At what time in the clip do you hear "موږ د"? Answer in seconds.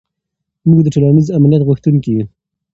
0.67-0.87